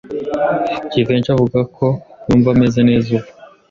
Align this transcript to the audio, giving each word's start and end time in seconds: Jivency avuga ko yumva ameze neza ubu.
Jivency 0.91 1.29
avuga 1.35 1.59
ko 1.75 1.85
yumva 2.27 2.49
ameze 2.55 2.79
neza 2.89 3.07
ubu. 3.15 3.27